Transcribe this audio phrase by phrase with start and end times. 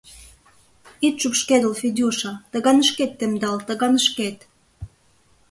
[1.05, 4.37] Ит шупшкедыл, Федюша, таганышкет темдал, таганышкет...